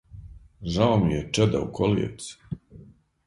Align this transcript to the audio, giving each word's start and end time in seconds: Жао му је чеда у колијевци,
Жао 0.77 0.95
му 1.01 1.11
је 1.11 1.19
чеда 1.37 1.61
у 1.65 1.67
колијевци, 1.81 2.59